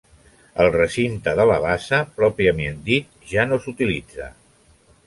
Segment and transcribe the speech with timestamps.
[0.63, 4.37] El recinte de la bassa pròpiament dit ja no s'utilitza.